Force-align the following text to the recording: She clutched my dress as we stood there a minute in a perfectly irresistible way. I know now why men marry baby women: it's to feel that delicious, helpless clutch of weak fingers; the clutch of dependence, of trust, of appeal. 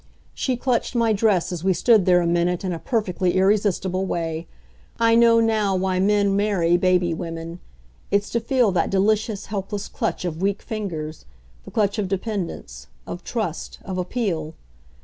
She 0.33 0.57
clutched 0.57 0.95
my 0.95 1.13
dress 1.13 1.51
as 1.51 1.63
we 1.63 1.73
stood 1.73 2.07
there 2.07 2.21
a 2.21 2.25
minute 2.25 2.63
in 2.63 2.73
a 2.73 2.79
perfectly 2.79 3.35
irresistible 3.35 4.03
way. 4.07 4.47
I 4.99 5.13
know 5.13 5.39
now 5.39 5.75
why 5.75 5.99
men 5.99 6.35
marry 6.35 6.75
baby 6.75 7.13
women: 7.13 7.59
it's 8.09 8.31
to 8.31 8.39
feel 8.39 8.71
that 8.71 8.89
delicious, 8.89 9.45
helpless 9.45 9.87
clutch 9.87 10.25
of 10.25 10.41
weak 10.41 10.63
fingers; 10.63 11.25
the 11.65 11.69
clutch 11.69 11.99
of 11.99 12.07
dependence, 12.07 12.87
of 13.05 13.23
trust, 13.23 13.77
of 13.85 13.99
appeal. 13.99 14.55